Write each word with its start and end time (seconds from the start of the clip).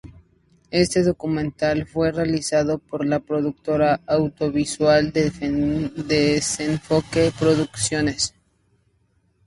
Este 0.71 1.03
documental 1.03 1.85
fue 1.85 2.11
realizado 2.11 2.79
por 2.79 3.05
la 3.05 3.19
productora 3.19 4.01
audiovisual 4.07 5.11
Desenfoque 5.13 7.31
Producciones. 7.37 8.33